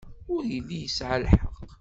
Ur 0.33 0.43
yelli 0.51 0.77
yesɛa 0.83 1.17
lḥeqq. 1.23 1.57